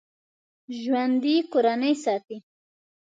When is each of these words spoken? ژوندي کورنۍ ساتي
ژوندي 0.81 1.35
کورنۍ 1.51 1.93
ساتي 2.03 2.37